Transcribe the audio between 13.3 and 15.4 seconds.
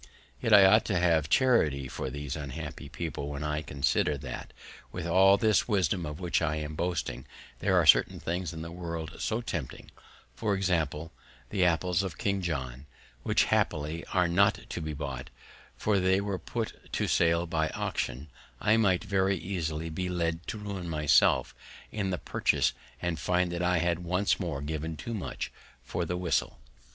happily are not to be bought;